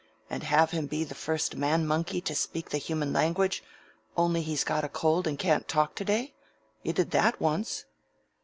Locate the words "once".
7.39-7.85